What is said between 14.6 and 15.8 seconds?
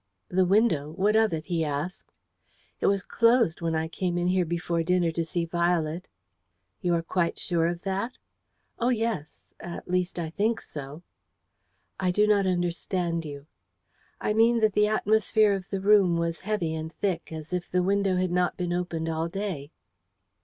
that the atmosphere of